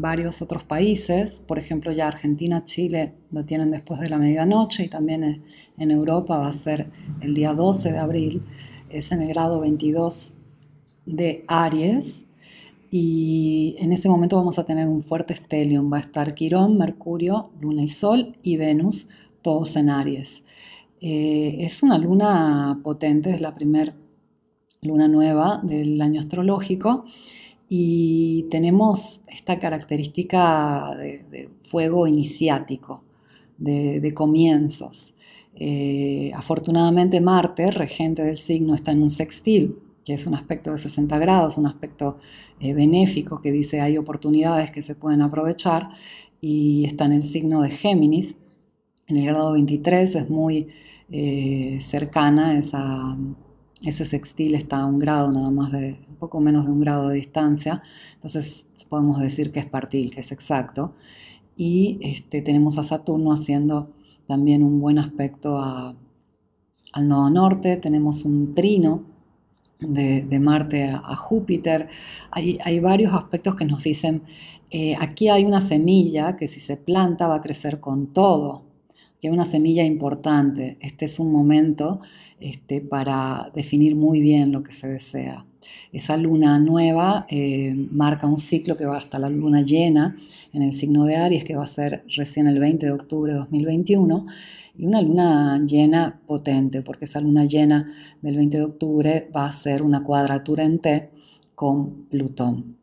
varios 0.03 0.43
otros 0.43 0.63
países, 0.63 1.41
por 1.41 1.59
ejemplo 1.59 1.93
ya 1.93 2.09
Argentina, 2.09 2.63
Chile 2.63 3.15
lo 3.31 3.43
tienen 3.45 3.71
después 3.71 4.01
de 4.01 4.11
la 4.11 4.19
medianoche 4.19 4.85
y 4.85 4.89
también 4.89 5.45
en 5.79 5.91
Europa 5.91 6.37
va 6.37 6.49
a 6.49 6.53
ser 6.53 6.91
el 7.23 7.33
día 7.33 7.55
12 7.55 7.93
de 7.93 7.99
abril, 7.99 8.43
es 8.91 9.13
en 9.13 9.23
el 9.23 9.29
grado 9.29 9.61
22 9.61 10.35
de 11.07 11.43
Aries. 11.49 12.27
Y 12.91 13.77
en 13.79 13.93
ese 13.93 14.11
momento 14.11 14.37
vamos 14.37 14.59
a 14.59 14.67
tener 14.67 14.89
un 14.89 15.03
fuerte 15.03 15.33
estelium, 15.33 15.91
va 15.91 15.97
a 15.97 16.01
estar 16.01 16.35
Quirón, 16.35 16.77
Mercurio, 16.77 17.49
Luna 17.63 17.83
y 17.83 17.89
Sol 17.89 18.37
y 18.43 18.59
Venus, 18.59 19.09
todos 19.41 19.75
en 19.77 19.89
Aries. 19.89 20.43
Eh, 21.01 21.59
es 21.61 21.83
una 21.83 21.99
luna 21.99 22.81
potente, 22.83 23.31
es 23.31 23.41
la 23.41 23.55
primera 23.55 23.95
luna 24.83 25.09
nueva 25.09 25.61
del 25.63 26.01
año 26.01 26.21
astrológico 26.21 27.05
y 27.69 28.47
tenemos 28.51 29.21
esta 29.27 29.59
característica 29.59 30.95
de, 30.97 31.51
fuego 31.61 32.07
iniciático, 32.07 33.05
de, 33.59 34.13
comienzos. 34.15 35.15
Eh, 35.55 36.31
afortunadamente 36.35 37.21
Marte, 37.21 37.71
regente 37.71 38.23
del 38.23 38.37
signo, 38.37 38.75
está 38.75 38.93
en 38.93 39.03
un 39.03 39.11
sextil, 39.11 39.79
que 40.05 40.15
es 40.15 40.27
un 40.27 40.35
aspecto 40.35 40.71
de 40.71 40.79
60 40.79 41.19
grados, 41.19 41.59
un 41.59 41.67
aspecto 41.67 42.19
eh, 42.61 42.75
benéfico 42.75 43.41
que 43.43 43.51
dice 43.51 43.81
hay 43.81 43.99
oportunidades 43.99 44.71
que 44.71 44.83
se 44.83 44.95
pueden 44.95 45.23
aprovechar 45.23 45.89
y 46.41 46.85
está 46.85 47.07
en 47.07 47.13
el 47.13 47.25
signo 47.25 47.63
de 47.63 47.71
Géminis. 47.71 48.37
En 49.09 49.17
el 49.17 49.27
grado 49.27 49.53
23 49.53 50.17
es 50.17 50.31
muy 50.31 50.69
eh, 51.11 51.79
cercana, 51.81 52.59
esa, 52.59 53.17
ese 53.83 54.05
sextil 54.05 54.57
está 54.57 54.81
a 54.81 54.87
un 54.87 54.99
grado 54.99 55.31
nada 55.31 55.51
más 55.51 55.71
de, 55.71 55.97
un 56.09 56.17
poco 56.17 56.41
menos 56.41 56.67
de 56.67 56.73
un 56.73 56.81
grado 56.81 57.09
de 57.09 57.15
distancia, 57.15 57.83
entonces 58.15 58.67
podemos 58.89 59.21
decir 59.21 59.53
que 59.53 59.61
es 59.61 59.67
partil, 59.67 60.13
que 60.13 60.21
es 60.21 60.33
exacto. 60.33 60.95
Y 61.57 61.99
este, 62.03 62.43
tenemos 62.43 62.79
a 62.79 62.83
Saturno 62.83 63.33
haciendo 63.33 63.93
también 64.27 64.65
un 64.65 64.81
buen 64.81 64.99
aspecto 64.99 65.63
al 65.63 67.07
nodo 67.07 67.31
norte, 67.31 67.77
tenemos 67.77 68.25
un 68.25 68.53
trino 68.53 69.05
de, 69.79 70.41
Marte 70.41 70.85
a, 70.85 71.15
Júpiter. 71.15 71.89
Hay, 72.33 72.81
varios 72.81 73.15
aspectos 73.15 73.55
que 73.55 73.65
nos 73.65 73.85
dicen, 73.85 74.23
eh, 74.71 74.97
aquí 74.99 75.29
hay 75.29 75.45
una 75.45 75.61
semilla 75.61 76.35
que 76.35 76.49
si 76.49 76.61
se 76.61 76.77
planta 76.77 77.29
va 77.29 77.37
a 77.37 77.41
crecer 77.41 77.79
con 77.81 78.09
todo, 78.09 78.66
que 79.21 79.31
una 79.31 79.45
semilla 79.45 79.85
importante. 79.85 80.77
Este 80.81 81.07
es 81.07 81.19
un 81.19 81.33
momento 81.33 82.01
este, 82.41 82.81
para 82.81 83.51
definir 83.55 83.97
muy 83.97 84.21
bien 84.21 84.53
lo 84.53 84.63
que 84.63 84.73
se 84.73 84.89
desea. 84.89 85.47
Esa 85.93 86.17
luna 86.17 86.59
nueva 86.59 87.27
eh, 87.29 87.75
marca 87.91 88.27
un 88.27 88.39
ciclo 88.39 88.77
que 88.77 88.85
va 88.85 88.97
hasta 88.97 89.19
la 89.19 89.29
luna 89.29 89.63
llena 89.63 90.17
en 90.53 90.63
el 90.63 90.73
signo 90.73 91.05
de 91.05 91.17
Aries, 91.17 91.45
que 91.45 91.57
va 91.57 91.65
a 91.65 91.67
ser 91.67 92.05
recién 92.15 92.47
el 92.47 92.59
20 92.59 92.87
de 92.87 92.93
octubre 92.93 93.33
de 93.33 93.39
2021 93.39 94.27
y 94.79 94.87
una 94.87 95.01
luna 95.01 95.59
llena 95.65 96.21
potente, 96.27 96.83
porque 96.83 97.07
esa 97.07 97.21
luna 97.21 97.47
llena 97.47 97.93
del 98.21 98.37
20 98.37 98.59
de 98.59 98.65
octubre 98.65 99.31
va 99.35 99.47
a 99.47 99.53
ser 99.53 99.83
una 99.83 100.03
cuadratura 100.03 100.65
en 100.65 100.79
T 100.79 101.11
con 101.55 102.07
Plutón. 102.11 102.77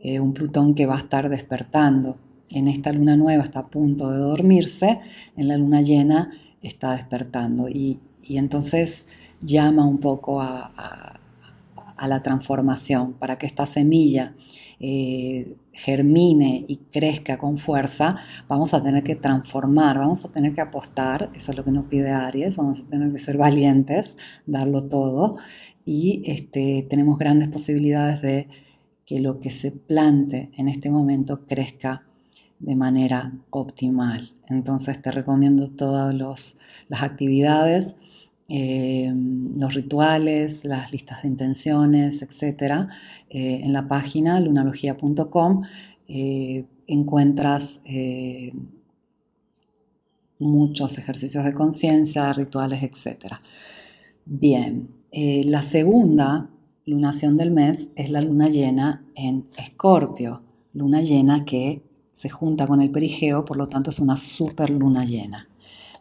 Eh, 0.00 0.20
un 0.20 0.32
Plutón 0.34 0.74
que 0.74 0.86
va 0.86 0.94
a 0.94 0.98
estar 0.98 1.28
despertando. 1.28 2.18
En 2.50 2.68
esta 2.68 2.92
luna 2.92 3.16
nueva 3.16 3.42
está 3.42 3.60
a 3.60 3.66
punto 3.68 4.10
de 4.10 4.18
dormirse, 4.18 5.00
en 5.36 5.48
la 5.48 5.56
luna 5.56 5.82
llena 5.82 6.30
está 6.62 6.92
despertando. 6.92 7.68
Y, 7.68 8.00
entonces 8.30 9.06
llama 9.40 9.86
un 9.86 9.98
poco 9.98 10.40
a, 10.40 11.14
la 12.06 12.22
transformación 12.22 13.14
para 13.14 13.38
que 13.38 13.46
esta 13.46 13.66
semilla 13.66 14.34
eh, 14.78 15.56
germine 15.72 16.64
y 16.68 16.76
crezca 16.92 17.38
con 17.38 17.56
fuerza, 17.56 18.16
vamos 18.48 18.72
a 18.74 18.82
tener 18.82 19.02
que 19.02 19.16
transformar, 19.16 19.98
vamos 19.98 20.24
a 20.24 20.28
tener 20.28 20.54
que 20.54 20.60
apostar, 20.60 21.30
eso 21.34 21.50
es 21.50 21.58
lo 21.58 21.64
que 21.64 21.72
nos 21.72 21.86
pide 21.86 22.10
Aries, 22.10 22.56
vamos 22.56 22.80
a 22.80 22.84
tener 22.84 23.10
que 23.10 23.18
ser 23.18 23.36
valientes, 23.36 24.16
darlo 24.46 24.88
todo. 24.88 25.36
Y 25.84 26.22
este, 26.26 26.86
tenemos 26.88 27.18
grandes 27.18 27.48
posibilidades 27.48 28.20
de 28.22 28.48
que 29.06 29.20
lo 29.20 29.40
que 29.40 29.50
se 29.50 29.72
plante 29.72 30.50
en 30.56 30.68
este 30.68 30.90
momento 30.90 31.46
crezca 31.46 32.07
de 32.60 32.76
manera 32.76 33.32
optimal. 33.50 34.32
Entonces 34.48 35.00
te 35.00 35.10
recomiendo 35.12 35.68
todas 35.68 36.14
las 36.14 37.02
actividades 37.02 37.96
eh, 38.50 39.12
los 39.14 39.74
rituales, 39.74 40.64
las 40.64 40.90
listas 40.90 41.22
de 41.22 41.28
intenciones, 41.28 42.22
etc. 42.22 42.88
Eh, 43.28 43.60
en 43.62 43.74
la 43.74 43.86
página 43.88 44.40
lunalogía.com 44.40 45.64
eh, 46.08 46.64
encuentras 46.86 47.80
muchos 50.38 50.96
ejercicios 50.96 51.44
de 51.44 51.52
conciencia, 51.52 52.32
rituales, 52.32 52.82
etc. 52.82 53.34
Bien, 54.24 54.88
la 55.12 55.60
segunda 55.60 56.48
lunación 56.86 57.36
del 57.36 57.50
mes 57.50 57.88
es 57.96 58.08
la 58.08 58.22
luna 58.22 58.48
llena 58.48 59.04
en 59.14 59.44
Escorpio, 59.58 60.42
luna 60.72 61.02
llena 61.02 61.44
que 61.44 61.82
se 62.18 62.28
junta 62.28 62.66
con 62.66 62.80
el 62.82 62.90
perigeo, 62.90 63.44
por 63.44 63.56
lo 63.56 63.68
tanto 63.68 63.90
es 63.90 63.98
una 64.00 64.16
super 64.16 64.70
luna 64.70 65.04
llena 65.04 65.48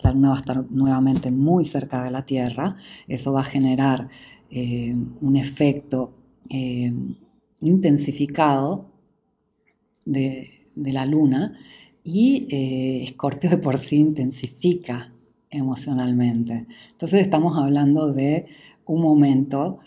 la 0.03 0.11
Luna 0.11 0.29
va 0.29 0.35
a 0.35 0.39
estar 0.39 0.71
nuevamente 0.71 1.31
muy 1.31 1.65
cerca 1.65 2.03
de 2.03 2.11
la 2.11 2.25
Tierra, 2.25 2.77
eso 3.07 3.33
va 3.33 3.41
a 3.41 3.45
generar 3.45 4.09
eh, 4.49 4.95
un 5.21 5.35
efecto 5.35 6.13
eh, 6.49 6.93
intensificado 7.61 8.91
de, 10.05 10.49
la 10.75 11.05
Luna 11.05 11.57
y 12.03 12.47
eh, 12.51 13.01
Escorpio 13.03 13.49
de 13.49 13.57
por 13.57 13.79
sí 13.79 13.97
intensifica 13.97 15.11
emocionalmente. 15.49 16.67
Entonces 16.91 17.21
estamos 17.21 17.57
hablando 17.57 18.13
de 18.13 18.45
un 18.85 19.01
momento 19.01 19.79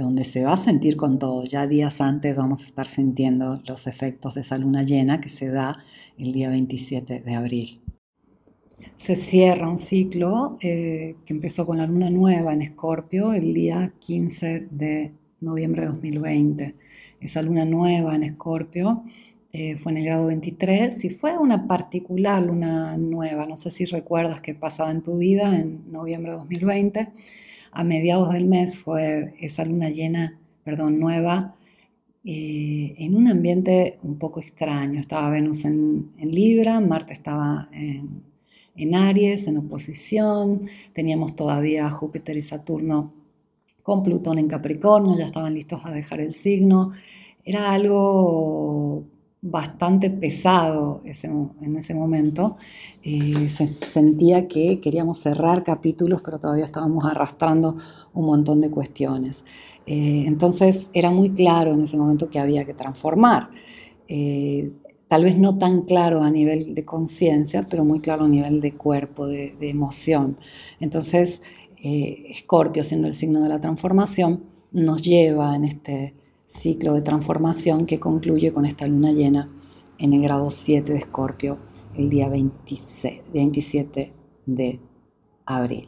donde 0.00 0.22
se 0.22 0.44
va 0.44 0.52
a 0.52 0.56
sentir 0.56 0.96
con 0.96 1.18
todo. 1.18 1.42
Ya 1.44 1.66
días 1.66 2.00
antes 2.00 2.36
vamos 2.36 2.62
a 2.62 2.66
estar 2.66 2.86
sintiendo 2.86 3.60
los 3.66 3.88
efectos 3.88 4.34
de 4.34 4.42
esa 4.42 4.56
luna 4.56 4.84
llena 4.84 5.20
que 5.20 5.28
se 5.28 5.48
da 5.48 5.84
el 6.18 6.32
día 6.32 6.50
27 6.50 7.20
de 7.20 7.34
abril 7.34 7.82
se 8.96 9.16
cierra 9.16 9.68
un 9.68 9.78
ciclo 9.78 10.56
eh, 10.60 11.16
que 11.26 11.32
empezó 11.32 11.66
con 11.66 11.78
la 11.78 11.86
luna 11.86 12.10
nueva 12.10 12.52
en 12.52 12.62
Escorpio 12.62 13.32
el 13.32 13.52
día 13.52 13.92
15 13.98 14.68
de 14.70 15.12
noviembre 15.40 15.82
de 15.82 15.88
2020. 15.88 16.76
Esa 17.20 17.42
luna 17.42 17.64
nueva 17.64 18.14
en 18.14 18.22
Escorpio 18.22 19.04
eh, 19.52 19.76
fue 19.76 19.92
en 19.92 19.98
el 19.98 20.04
grado 20.04 20.26
23 20.26 21.04
y 21.04 21.10
fue 21.10 21.36
una 21.36 21.66
particular 21.66 22.42
luna 22.42 22.96
nueva. 22.96 23.46
No 23.46 23.56
sé 23.56 23.70
si 23.70 23.86
recuerdas 23.86 24.40
qué 24.40 24.54
pasaba 24.54 24.90
en 24.90 25.02
tu 25.02 25.18
vida 25.18 25.58
en 25.58 25.90
noviembre 25.90 26.32
de 26.32 26.38
2020. 26.38 27.08
A 27.72 27.84
mediados 27.84 28.32
del 28.32 28.46
mes 28.46 28.82
fue 28.82 29.34
esa 29.40 29.64
luna 29.64 29.90
llena, 29.90 30.38
perdón, 30.64 31.00
nueva, 31.00 31.56
eh, 32.24 32.94
en 32.98 33.16
un 33.16 33.28
ambiente 33.28 33.98
un 34.02 34.18
poco 34.18 34.40
extraño. 34.40 35.00
Estaba 35.00 35.30
Venus 35.30 35.64
en 35.64 36.10
Libra, 36.18 36.80
Marte 36.80 37.12
estaba 37.14 37.68
en 37.72 38.22
en 38.76 38.94
Aries, 38.94 39.46
en 39.46 39.58
oposición, 39.58 40.62
teníamos 40.92 41.36
todavía 41.36 41.90
Júpiter 41.90 42.36
y 42.36 42.42
Saturno 42.42 43.12
con 43.82 44.02
Plutón 44.02 44.38
en 44.38 44.48
Capricornio, 44.48 45.18
ya 45.18 45.26
estaban 45.26 45.54
listos 45.54 45.84
a 45.84 45.90
dejar 45.90 46.20
el 46.20 46.32
signo. 46.32 46.92
Era 47.44 47.72
algo 47.72 49.04
bastante 49.42 50.08
pesado 50.08 51.02
en 51.04 51.76
ese 51.76 51.94
momento. 51.94 52.56
Eh, 53.02 53.48
se 53.48 53.66
sentía 53.66 54.48
que 54.48 54.80
queríamos 54.80 55.18
cerrar 55.18 55.64
capítulos, 55.64 56.22
pero 56.22 56.38
todavía 56.38 56.64
estábamos 56.64 57.04
arrastrando 57.04 57.76
un 58.14 58.26
montón 58.26 58.60
de 58.60 58.70
cuestiones. 58.70 59.44
Eh, 59.86 60.24
entonces 60.26 60.88
era 60.92 61.10
muy 61.10 61.30
claro 61.30 61.72
en 61.72 61.80
ese 61.80 61.96
momento 61.96 62.30
que 62.30 62.38
había 62.38 62.64
que 62.64 62.74
transformar. 62.74 63.50
Eh, 64.08 64.72
tal 65.08 65.24
vez 65.24 65.38
no 65.38 65.58
tan 65.58 65.82
claro 65.82 66.22
a 66.22 66.30
nivel 66.30 66.74
de 66.74 66.84
conciencia, 66.84 67.66
pero 67.68 67.84
muy 67.84 68.00
claro 68.00 68.24
a 68.24 68.28
nivel 68.28 68.60
de 68.60 68.74
cuerpo, 68.74 69.26
de, 69.26 69.56
emoción. 69.60 70.38
Entonces, 70.80 71.42
Escorpio, 71.82 72.82
eh, 72.82 72.84
siendo 72.84 73.08
el 73.08 73.14
signo 73.14 73.42
de 73.42 73.48
la 73.48 73.60
transformación, 73.60 74.44
nos 74.70 75.02
lleva 75.02 75.54
en 75.56 75.64
este 75.64 76.14
ciclo 76.52 76.94
de 76.94 77.02
transformación 77.02 77.86
que 77.86 77.98
concluye 77.98 78.52
con 78.52 78.66
esta 78.66 78.86
luna 78.86 79.12
llena 79.12 79.50
en 79.98 80.12
el 80.12 80.22
grado 80.22 80.50
7 80.50 80.92
de 80.92 80.98
Escorpio 80.98 81.58
el 81.96 82.10
día 82.10 82.28
27 82.28 84.12
de 84.46 84.80
abril. 85.46 85.86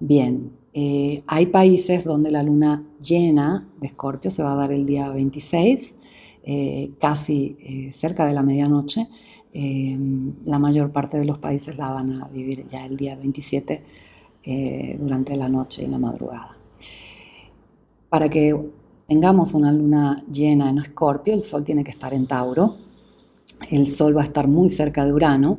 Bien, 0.00 0.52
eh, 0.74 1.22
hay 1.26 1.46
países 1.46 2.04
donde 2.04 2.30
la 2.30 2.42
luna 2.42 2.84
llena 3.00 3.68
de 3.80 3.86
Escorpio 3.88 4.30
se 4.30 4.42
va 4.42 4.52
a 4.52 4.56
dar 4.56 4.72
el 4.72 4.86
día 4.86 5.08
26 5.10 5.94
eh, 6.44 6.90
casi 7.00 7.56
eh, 7.60 7.92
cerca 7.92 8.26
de 8.26 8.34
la 8.34 8.42
medianoche. 8.42 9.08
La 9.54 10.58
mayor 10.58 10.92
parte 10.92 11.18
de 11.18 11.26
los 11.26 11.38
países 11.38 11.76
la 11.76 11.92
van 11.92 12.22
a 12.22 12.28
vivir 12.28 12.66
ya 12.66 12.86
el 12.86 12.96
día 12.96 13.16
27 13.16 13.82
durante 14.98 15.36
la 15.36 15.50
noche 15.50 15.84
y 15.84 15.88
la 15.88 15.98
madrugada. 15.98 16.56
Para 18.08 18.30
que 18.30 18.58
tengamos 19.06 19.54
una 19.54 19.72
luna 19.72 20.22
llena 20.30 20.70
en 20.70 20.78
Escorpio, 20.78 21.34
el 21.34 21.42
Sol 21.42 21.64
tiene 21.64 21.84
que 21.84 21.90
estar 21.90 22.14
en 22.14 22.26
Tauro, 22.26 22.76
el 23.70 23.88
Sol 23.88 24.16
va 24.16 24.22
a 24.22 24.24
estar 24.24 24.48
muy 24.48 24.70
cerca 24.70 25.04
de 25.04 25.12
Urano 25.12 25.58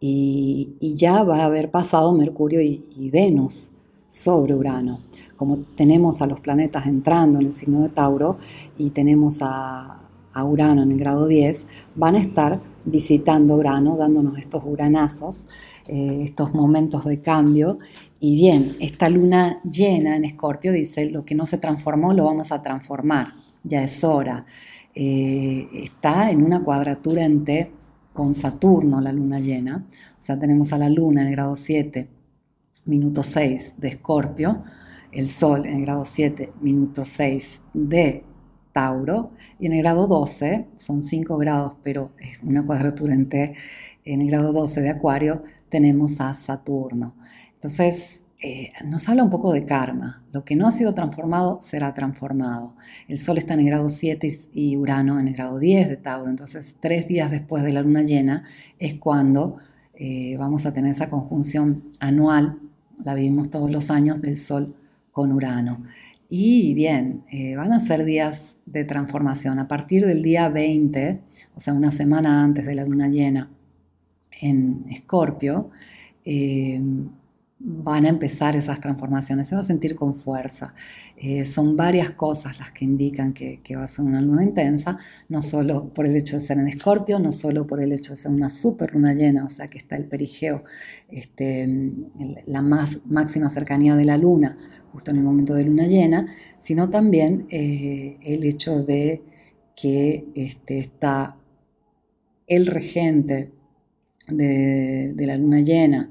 y, 0.00 0.74
ya 0.80 1.22
va 1.22 1.40
a 1.40 1.46
haber 1.46 1.70
pasado 1.70 2.12
Mercurio 2.12 2.62
y 2.62 3.10
Venus 3.10 3.70
sobre 4.08 4.54
Urano. 4.54 5.00
Como 5.36 5.58
tenemos 5.76 6.22
a 6.22 6.26
los 6.26 6.40
planetas 6.40 6.86
entrando 6.86 7.38
en 7.38 7.46
el 7.46 7.52
signo 7.52 7.82
de 7.82 7.90
Tauro 7.90 8.38
y 8.78 8.90
tenemos 8.90 9.42
a, 9.42 10.00
a 10.32 10.44
Urano 10.44 10.82
en 10.82 10.92
el 10.92 10.98
grado 10.98 11.26
10, 11.26 11.66
van 11.94 12.14
a 12.14 12.18
estar 12.18 12.60
visitando 12.86 13.56
Urano, 13.56 13.96
dándonos 13.96 14.38
estos 14.38 14.62
uranazos, 14.64 15.46
eh, 15.86 16.22
estos 16.22 16.54
momentos 16.54 17.04
de 17.04 17.20
cambio. 17.20 17.78
Y 18.20 18.34
bien, 18.34 18.76
esta 18.80 19.10
luna 19.10 19.60
llena 19.62 20.16
en 20.16 20.24
Escorpio 20.24 20.72
dice, 20.72 21.10
lo 21.10 21.24
que 21.24 21.34
no 21.34 21.44
se 21.44 21.58
transformó 21.58 22.14
lo 22.14 22.24
vamos 22.24 22.52
a 22.52 22.62
transformar, 22.62 23.34
ya 23.62 23.82
es 23.82 24.02
hora. 24.04 24.46
Eh, 24.94 25.68
está 25.74 26.30
en 26.30 26.42
una 26.42 26.62
cuadratura 26.62 27.24
en 27.24 27.44
T 27.44 27.70
con 28.14 28.34
Saturno, 28.34 29.00
la 29.00 29.12
luna 29.12 29.40
llena. 29.40 29.84
O 30.18 30.22
sea, 30.22 30.38
tenemos 30.38 30.72
a 30.72 30.78
la 30.78 30.88
luna 30.88 31.20
en 31.22 31.28
el 31.28 31.32
grado 31.34 31.56
7, 31.56 32.08
minuto 32.86 33.22
6 33.22 33.74
de 33.76 33.88
Escorpio, 33.88 34.62
el 35.12 35.28
Sol 35.28 35.66
en 35.66 35.76
el 35.76 35.82
grado 35.82 36.04
7, 36.04 36.52
minuto 36.62 37.04
6 37.04 37.60
de 37.74 38.24
Tauro, 38.76 39.30
y 39.58 39.64
en 39.68 39.72
el 39.72 39.78
grado 39.78 40.06
12, 40.06 40.66
son 40.74 41.00
5 41.00 41.38
grados, 41.38 41.76
pero 41.82 42.12
es 42.18 42.42
una 42.42 42.62
cuadratura 42.62 43.14
en 43.14 43.26
T, 43.26 43.54
en 44.04 44.20
el 44.20 44.28
grado 44.28 44.52
12 44.52 44.82
de 44.82 44.90
Acuario 44.90 45.42
tenemos 45.70 46.20
a 46.20 46.34
Saturno. 46.34 47.14
Entonces, 47.54 48.20
eh, 48.38 48.72
nos 48.84 49.08
habla 49.08 49.24
un 49.24 49.30
poco 49.30 49.50
de 49.54 49.64
karma. 49.64 50.22
Lo 50.30 50.44
que 50.44 50.56
no 50.56 50.68
ha 50.68 50.72
sido 50.72 50.92
transformado 50.92 51.58
será 51.62 51.94
transformado. 51.94 52.74
El 53.08 53.16
Sol 53.16 53.38
está 53.38 53.54
en 53.54 53.60
el 53.60 53.66
grado 53.66 53.88
7 53.88 54.30
y 54.52 54.76
Urano 54.76 55.18
en 55.18 55.28
el 55.28 55.34
grado 55.34 55.58
10 55.58 55.88
de 55.88 55.96
Tauro. 55.96 56.28
Entonces, 56.28 56.76
tres 56.78 57.08
días 57.08 57.30
después 57.30 57.62
de 57.62 57.72
la 57.72 57.80
luna 57.80 58.02
llena 58.02 58.44
es 58.78 58.92
cuando 58.96 59.56
eh, 59.94 60.36
vamos 60.36 60.66
a 60.66 60.74
tener 60.74 60.90
esa 60.90 61.08
conjunción 61.08 61.84
anual, 61.98 62.58
la 63.02 63.14
vivimos 63.14 63.48
todos 63.48 63.70
los 63.70 63.90
años, 63.90 64.20
del 64.20 64.36
Sol 64.36 64.76
con 65.12 65.32
Urano. 65.32 65.82
Y 66.28 66.74
bien, 66.74 67.22
eh, 67.30 67.54
van 67.56 67.72
a 67.72 67.80
ser 67.80 68.04
días 68.04 68.56
de 68.66 68.84
transformación. 68.84 69.58
A 69.58 69.68
partir 69.68 70.04
del 70.04 70.22
día 70.22 70.48
20, 70.48 71.20
o 71.54 71.60
sea, 71.60 71.72
una 71.74 71.90
semana 71.90 72.42
antes 72.42 72.66
de 72.66 72.74
la 72.74 72.84
luna 72.84 73.08
llena 73.08 73.50
en 74.40 74.84
Escorpio, 74.90 75.70
van 77.58 78.04
a 78.04 78.10
empezar 78.10 78.54
esas 78.54 78.80
transformaciones, 78.80 79.48
se 79.48 79.54
va 79.54 79.62
a 79.62 79.64
sentir 79.64 79.96
con 79.96 80.12
fuerza. 80.14 80.74
Eh, 81.16 81.46
son 81.46 81.74
varias 81.74 82.10
cosas 82.10 82.58
las 82.58 82.70
que 82.70 82.84
indican 82.84 83.32
que, 83.32 83.60
va 83.76 83.84
a 83.84 83.86
ser 83.86 84.04
una 84.04 84.20
luna 84.20 84.42
intensa, 84.42 84.98
no 85.28 85.40
solo 85.40 85.88
por 85.88 86.06
el 86.06 86.16
hecho 86.16 86.36
de 86.36 86.42
ser 86.42 86.58
en 86.58 86.68
escorpio, 86.68 87.18
no 87.18 87.32
solo 87.32 87.66
por 87.66 87.80
el 87.80 87.92
hecho 87.92 88.12
de 88.12 88.18
ser 88.18 88.30
una 88.30 88.50
super 88.50 88.92
luna 88.92 89.14
llena, 89.14 89.44
o 89.44 89.48
sea 89.48 89.68
que 89.68 89.78
está 89.78 89.96
el 89.96 90.04
perigeo, 90.04 90.64
este, 91.08 91.92
la 92.46 92.60
más 92.60 92.98
máxima 93.06 93.48
cercanía 93.48 93.96
de 93.96 94.04
la 94.04 94.18
luna, 94.18 94.58
justo 94.92 95.10
en 95.10 95.18
el 95.18 95.22
momento 95.22 95.54
de 95.54 95.64
luna 95.64 95.86
llena, 95.86 96.26
sino 96.60 96.90
también 96.90 97.46
eh, 97.50 98.18
el 98.22 98.44
hecho 98.44 98.82
de 98.82 99.22
que 99.74 100.26
este, 100.34 100.78
está 100.78 101.38
el 102.46 102.66
regente 102.66 103.52
de 104.28 105.14
la 105.18 105.36
luna 105.36 105.60
llena, 105.60 106.10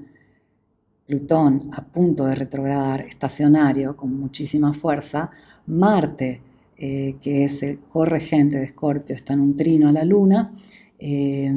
Plutón 1.06 1.70
a 1.74 1.84
punto 1.84 2.26
de 2.26 2.36
retrogradar, 2.36 3.02
estacionario, 3.02 3.96
con 3.96 4.20
muchísima 4.20 4.74
fuerza, 4.74 5.30
Marte, 5.68 6.42
eh, 6.78 7.18
que 7.22 7.46
es 7.46 7.64
el 7.64 7.80
corregente 7.80 8.58
de 8.58 8.66
Escorpio, 8.66 9.16
está 9.16 9.34
en 9.34 9.42
un 9.42 9.56
trino 9.56 9.90
a 9.90 9.92
la 9.92 10.04
Luna, 10.04 10.54
eh, 11.00 11.52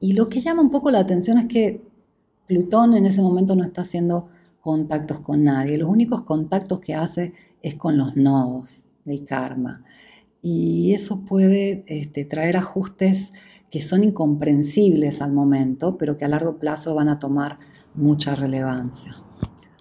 y 0.00 0.12
lo 0.12 0.28
que 0.28 0.40
llama 0.40 0.62
un 0.62 0.70
poco 0.70 0.90
la 0.90 1.00
atención 1.00 1.38
es 1.38 1.46
que 1.46 1.82
Plutón 2.46 2.94
en 2.94 3.06
ese 3.06 3.22
momento 3.22 3.56
no 3.56 3.64
está 3.64 3.82
haciendo 3.82 4.28
contactos 4.60 5.20
con 5.20 5.44
nadie, 5.44 5.78
los 5.78 5.88
únicos 5.88 6.22
contactos 6.22 6.80
que 6.80 6.94
hace 6.94 7.32
es 7.62 7.74
con 7.74 7.96
los 7.96 8.16
nodos 8.16 8.86
del 9.04 9.24
karma. 9.24 9.82
Y 10.42 10.92
eso 10.92 11.20
puede 11.20 11.84
este, 11.86 12.26
traer 12.26 12.58
ajustes 12.58 13.32
que 13.70 13.80
son 13.80 14.04
incomprensibles 14.04 15.22
al 15.22 15.32
momento, 15.32 15.96
pero 15.96 16.18
que 16.18 16.26
a 16.26 16.28
largo 16.28 16.58
plazo 16.58 16.94
van 16.94 17.08
a 17.08 17.18
tomar 17.18 17.58
mucha 17.94 18.34
relevancia. 18.34 19.14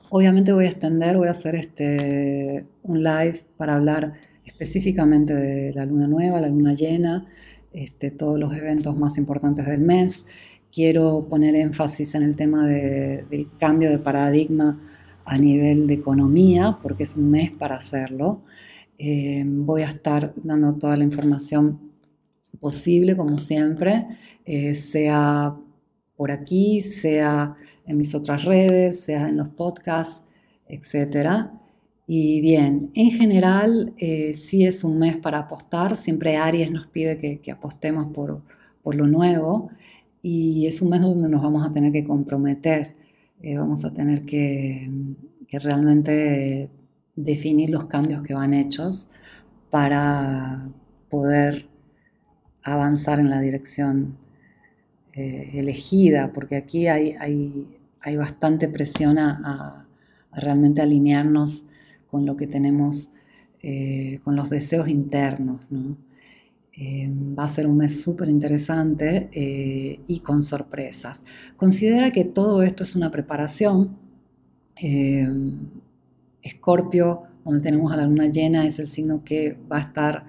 Obviamente 0.10 0.53
voy 0.53 0.65
a 0.65 0.70
extender, 0.70 1.17
voy 1.17 1.27
a 1.27 1.32
hacer 1.32 1.55
este, 1.55 2.67
un 2.84 3.03
live 3.03 3.41
para 3.58 3.75
hablar 3.75 4.13
específicamente 4.46 5.34
de 5.34 5.74
la 5.74 5.86
luna 5.86 6.08
nueva, 6.08 6.39
la 6.39 6.50
luna 6.50 6.74
llena, 6.74 7.27
este, 7.72 8.12
todos 8.12 8.39
los 8.39 8.55
eventos 8.55 8.96
más 8.96 9.17
importantes 9.17 9.65
del 9.65 9.82
mes. 9.82 10.25
Quiero 10.72 11.27
poner 11.29 11.55
énfasis 11.55 12.13
en 12.15 12.24
el 12.24 12.36
tema 12.36 12.67
del 12.67 13.50
cambio 13.58 13.89
de 13.89 14.00
paradigma 14.00 14.79
a 15.25 15.38
nivel 15.38 15.88
de 15.88 15.96
economía, 15.96 16.77
porque 16.82 17.03
es 17.03 17.15
un 17.15 17.32
mes 17.32 17.51
para 17.51 17.77
hacerlo. 17.77 18.43
Eh, 18.98 19.43
voy 19.46 19.82
a 19.82 19.88
estar 19.88 20.34
dando 20.43 20.75
toda 20.75 20.96
la 20.98 21.03
información 21.03 21.79
posible, 22.60 23.15
como 23.15 23.38
siempre, 23.38 24.05
eh, 24.46 24.74
sea 24.75 25.55
por 26.24 26.32
aquí, 26.32 26.80
sea 26.80 27.58
en 27.86 27.98
mis 27.98 28.15
otras 28.15 28.46
redes, 28.46 29.01
sea 29.01 29.27
en 29.27 29.36
los 29.36 29.50
podcasts, 29.50 30.22
etc. 30.70 31.50
Y 32.08 32.39
bien, 32.39 32.92
en 32.96 33.12
general 33.12 33.94
eh, 33.98 34.33
sí 34.33 34.66
es 34.66 34.86
un 34.86 35.00
mes 35.00 35.18
para 35.18 35.40
apostar, 35.40 35.98
siempre 35.98 36.38
Aries 36.38 36.72
nos 36.72 36.88
pide 36.88 37.18
que, 37.42 37.51
apostemos 37.51 38.14
por, 38.14 38.42
lo 38.96 39.05
nuevo. 39.05 39.70
Y 40.22 40.66
es 40.66 40.81
un 40.81 40.92
mes 40.92 41.01
donde 41.01 41.27
nos 41.27 41.42
vamos 41.42 41.68
a 41.68 41.74
tener 41.74 41.92
que 41.92 42.05
comprometer, 42.05 42.96
eh, 43.42 43.57
vamos 43.57 43.83
a 43.83 43.92
tener 43.94 44.22
que, 44.22 44.90
realmente 45.51 46.70
definir 47.18 47.70
los 47.70 47.88
cambios 47.88 48.24
que 48.24 48.33
van 48.33 48.53
hechos 48.53 49.09
para 49.70 50.70
poder 51.09 51.68
avanzar 52.64 53.20
en 53.20 53.29
la 53.29 53.42
dirección 53.42 54.23
eh, 55.15 55.51
elegida, 55.53 56.31
porque 56.33 56.55
aquí 56.55 56.87
hay, 56.87 57.15
hay, 57.19 58.17
bastante 58.17 58.67
presión 58.67 59.19
a, 59.19 59.87
realmente 60.31 60.81
alinearnos 60.81 61.65
con 62.09 62.25
lo 62.25 62.35
que 62.35 62.47
tenemos, 62.47 63.09
eh, 63.61 64.19
con 64.23 64.35
los 64.35 64.49
deseos 64.49 64.87
internos. 64.87 65.61
Eh, 66.75 67.11
va 67.37 67.43
a 67.43 67.47
ser 67.47 67.67
un 67.67 67.77
mes 67.77 68.01
súper 68.01 68.27
interesante 68.29 69.29
y 70.07 70.19
con 70.21 70.41
sorpresas. 70.41 71.21
Considera 71.57 72.11
que 72.11 72.25
todo 72.25 72.63
esto 72.63 72.81
es 72.81 72.95
una 72.95 73.11
preparación. 73.11 73.97
Escorpio, 76.41 77.23
donde 77.45 77.61
tenemos 77.61 77.93
a 77.93 77.97
la 77.97 78.07
luna 78.07 78.27
llena, 78.29 78.65
es 78.65 78.79
el 78.79 78.87
signo 78.87 79.23
que 79.23 79.57
va 79.71 79.77
a 79.77 79.81
estar 79.81 80.25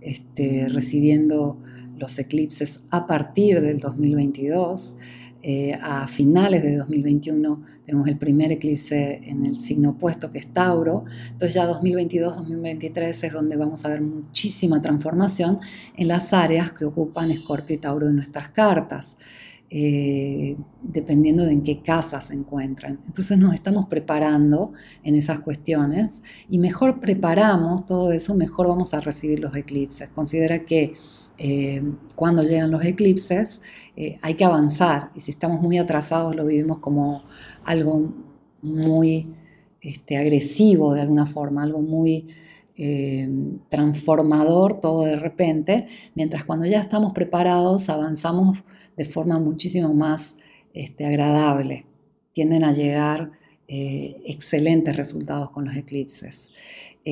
este, 0.00 0.68
recibiendo 0.68 1.60
los 1.98 2.18
eclipses 2.18 2.80
a 2.90 3.06
partir 3.06 3.60
del 3.60 3.80
2022. 3.80 4.94
Eh, 5.40 5.78
a 5.80 6.08
finales 6.08 6.64
de 6.64 6.76
2021 6.76 7.62
tenemos 7.86 8.08
el 8.08 8.18
primer 8.18 8.50
eclipse 8.50 9.20
en 9.22 9.46
el 9.46 9.56
signo 9.56 9.90
opuesto 9.90 10.30
que 10.30 10.38
es 10.38 10.48
Tauro. 10.48 11.04
Entonces 11.30 11.54
ya 11.54 11.70
2022-2023 11.70 13.24
es 13.24 13.32
donde 13.32 13.56
vamos 13.56 13.84
a 13.84 13.88
ver 13.88 14.02
muchísima 14.02 14.82
transformación 14.82 15.60
en 15.96 16.08
las 16.08 16.32
áreas 16.32 16.72
que 16.72 16.84
ocupan 16.84 17.30
Escorpio 17.30 17.76
y 17.76 17.78
Tauro 17.78 18.08
en 18.08 18.16
nuestras 18.16 18.48
cartas. 18.48 19.16
Eh, 19.70 20.56
dependiendo 20.80 21.44
de 21.44 21.52
en 21.52 21.62
qué 21.62 21.82
casa 21.82 22.22
se 22.22 22.32
encuentran. 22.32 23.00
Entonces 23.06 23.36
nos 23.36 23.54
estamos 23.54 23.86
preparando 23.86 24.72
en 25.04 25.14
esas 25.14 25.40
cuestiones 25.40 26.22
y 26.48 26.58
mejor 26.58 27.00
preparamos 27.00 27.84
todo 27.84 28.10
eso, 28.12 28.34
mejor 28.34 28.66
vamos 28.68 28.94
a 28.94 29.00
recibir 29.00 29.40
los 29.40 29.54
eclipses. 29.54 30.08
Considera 30.08 30.64
que 30.64 30.94
eh, 31.38 31.82
cuando 32.16 32.42
llegan 32.42 32.72
los 32.72 32.84
eclipses 32.84 33.60
eh, 33.96 34.18
hay 34.22 34.34
que 34.34 34.44
avanzar. 34.44 35.10
Y 35.14 35.20
si 35.20 35.30
estamos 35.30 35.60
muy 35.60 35.78
atrasados 35.78 36.34
lo 36.34 36.44
vivimos 36.44 36.78
como 36.78 37.22
algo 37.64 38.12
muy 38.60 39.28
este, 39.80 40.16
agresivo 40.16 40.94
de 40.94 41.02
alguna 41.02 41.26
forma, 41.26 41.62
algo 41.62 41.80
muy 41.80 42.28
eh, 42.76 43.28
transformador 43.68 44.80
todo 44.80 45.04
de 45.04 45.16
repente, 45.16 45.86
mientras 46.14 46.44
cuando 46.44 46.66
ya 46.66 46.80
estamos 46.80 47.12
preparados 47.12 47.88
avanzamos 47.88 48.62
de 48.96 49.04
forma 49.04 49.38
muchísimo 49.38 49.94
más 49.94 50.34
este, 50.74 51.06
agradable, 51.06 51.86
tienden 52.32 52.64
a 52.64 52.72
llegar 52.72 53.32
excelentes 53.68 54.96
resultados 54.96 55.50
con 55.50 55.66
los 55.66 55.76
eclipses 55.76 56.50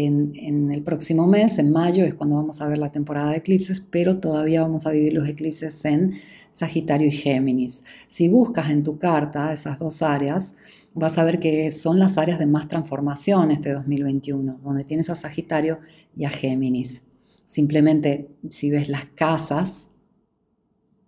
en, 0.05 0.71
el 0.73 0.83
próximo 0.83 1.27
mes, 1.27 1.59
en 1.59 1.71
mayo, 1.71 2.05
es 2.05 2.14
cuando 2.14 2.37
vamos 2.37 2.61
a 2.61 2.69
ver 2.69 2.79
la 2.79 2.92
temporada 2.92 3.31
de 3.31 3.38
eclipses, 3.38 3.81
pero 3.81 4.19
todavía 4.19 4.61
vamos 4.62 4.87
a 4.87 4.90
vivir 4.90 5.14
los 5.14 5.27
eclipses 5.27 5.85
en 5.85 6.14
Sagitario 6.53 7.09
y 7.09 7.12
Géminis. 7.12 7.85
Si 8.09 8.29
buscas 8.29 8.71
en 8.71 8.83
tu 8.83 8.99
carta 8.99 9.53
esas 9.53 9.79
dos 9.79 10.03
áreas, 10.03 10.55
vas 10.95 11.16
a 11.16 11.25
ver 11.25 11.40
que 11.40 11.73
son 11.73 11.99
las 11.99 12.19
áreas 12.19 12.38
de 12.38 12.47
más 12.47 12.69
transformación 12.69 13.51
este 13.51 13.73
2021, 13.73 14.61
donde 14.62 14.85
tienes 14.85 15.09
a 15.09 15.16
Sagitario 15.16 15.81
y 16.14 16.25
a 16.25 16.31
Géminis. 16.31 17.03
Simplemente 17.47 18.29
si 18.51 18.71
ves 18.71 18.88
las 18.88 19.07
casas 19.07 19.88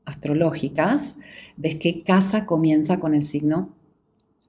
astrológicas, 0.06 1.16
ves 1.58 1.76
que 1.76 2.02
casa 2.04 2.46
comienza 2.46 2.98
con 2.98 3.14
el 3.14 3.22
signo 3.22 3.74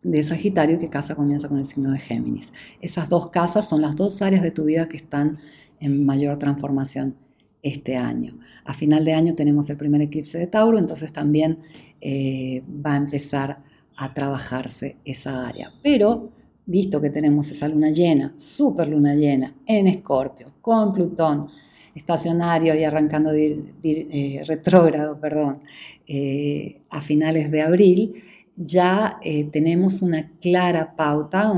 de 0.02 0.24
Sagitario 0.24 0.80
que 0.80 0.90
casa 0.90 1.16
comienza 1.16 1.50
con 1.50 1.60
el 1.60 1.66
signo 1.66 1.92
de 1.92 2.00
Géminis. 2.00 2.54
Esas 2.82 3.10
dos 3.10 3.30
casas 3.30 3.68
son 3.68 3.82
las 3.82 3.96
dos 3.96 4.22
áreas 4.22 4.42
de 4.42 4.52
tu 4.52 4.66
vida 4.66 4.88
que 4.88 4.98
están 4.98 5.40
en 5.80 6.06
mayor 6.06 6.38
transformación 6.38 7.16
este 7.62 7.98
año. 7.98 8.40
A 8.64 8.74
final 8.74 9.04
de 9.04 9.14
año 9.14 9.36
tenemos 9.36 9.70
el 9.70 9.78
primer 9.78 10.02
eclipse 10.02 10.38
de 10.38 10.48
Tauro, 10.48 10.78
entonces 10.78 11.12
también 11.12 11.60
eh, 12.00 12.64
va 12.86 12.94
a 12.94 12.98
empezar 12.98 13.64
a 13.98 14.14
trabajarse 14.14 14.98
esa 15.04 15.48
área. 15.48 15.74
Pero 15.84 16.32
visto 16.66 17.02
que 17.02 17.10
tenemos 17.10 17.50
esa 17.50 17.68
luna 17.68 17.90
llena, 17.90 18.32
super 18.38 18.88
luna 18.88 19.16
llena 19.16 19.56
en 19.66 19.88
Escorpio, 19.88 20.54
con 20.62 20.94
Plutón 20.94 21.48
estacionario 21.96 22.76
y 22.76 22.84
arrancando 22.84 23.32
eh, 23.34 24.44
retrógrado, 24.46 25.20
perdón, 25.20 25.62
eh, 26.08 26.82
a 26.90 27.02
finales 27.02 27.52
de 27.52 27.62
abril, 27.62 28.24
ya 28.60 29.19
eh, 29.24 29.45
tenemos 29.45 30.02
una 30.02 30.32
clara 30.41 30.93
pauta, 30.95 31.52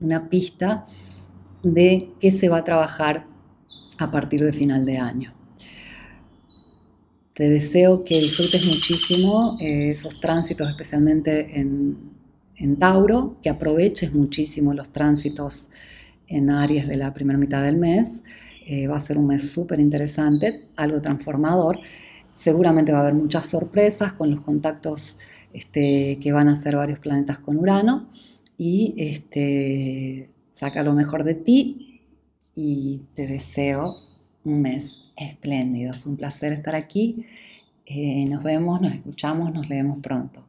una 0.00 0.28
pista 0.28 0.86
de 1.62 2.12
qué 2.20 2.30
se 2.30 2.48
va 2.48 2.58
a 2.58 2.64
trabajar 2.64 3.26
a 3.98 4.10
partir 4.10 4.44
de 4.44 4.52
final 4.52 4.86
de 4.86 4.98
año. 4.98 5.34
Te 7.34 7.48
deseo 7.48 8.04
que 8.04 8.20
disfrutes 8.20 8.64
muchísimo 8.66 9.56
eh, 9.60 9.90
esos 9.90 10.20
tránsitos, 10.20 10.68
especialmente 10.68 11.58
en, 11.58 12.12
Tauro, 12.78 13.38
que 13.42 13.50
aproveches 13.50 14.14
muchísimo 14.14 14.72
los 14.72 14.92
tránsitos 14.92 15.68
en 16.28 16.48
Aries 16.48 16.86
de 16.86 16.96
la 16.96 17.12
primera 17.12 17.36
mitad 17.36 17.64
del 17.64 17.76
mes. 17.76 18.22
Eh, 18.66 18.86
va 18.86 18.96
a 18.96 19.00
ser 19.00 19.18
un 19.18 19.26
mes 19.26 19.50
súper 19.50 19.80
interesante, 19.80 20.68
algo 20.76 21.00
transformador. 21.00 21.80
Seguramente 22.36 22.92
va 22.92 22.98
a 22.98 23.00
haber 23.00 23.14
muchas 23.14 23.46
sorpresas 23.46 24.12
con 24.12 24.30
los 24.30 24.42
contactos 24.42 25.16
este, 25.52 26.18
que 26.20 26.32
van 26.32 26.48
a 26.48 26.52
hacer 26.52 26.76
varios 26.76 26.98
planetas 26.98 27.38
con 27.38 27.56
Urano. 27.58 28.08
Y 28.58 28.94
este, 28.96 30.30
saca 30.52 30.82
lo 30.82 30.92
mejor 30.92 31.24
de 31.24 31.34
ti 31.34 32.00
y 32.54 33.02
te 33.14 33.26
deseo 33.26 33.96
un 34.44 34.62
mes 34.62 35.12
espléndido. 35.16 35.94
Fue 35.94 36.12
un 36.12 36.18
placer 36.18 36.52
estar 36.52 36.74
aquí. 36.74 37.26
Eh, 37.86 38.24
nos 38.26 38.42
vemos, 38.42 38.80
nos 38.80 38.92
escuchamos, 38.92 39.52
nos 39.52 39.68
leemos 39.68 39.98
pronto. 39.98 40.41